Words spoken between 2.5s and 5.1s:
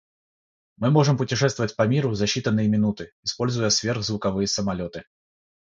минуты, используя сверхзвуковые самолеты.